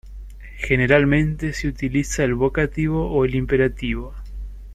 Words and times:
Generalmente 0.57 1.53
se 1.53 1.67
utiliza 1.67 2.23
el 2.23 2.33
vocativo 2.33 3.07
o 3.11 3.23
el 3.23 3.35
imperativo. 3.35 4.15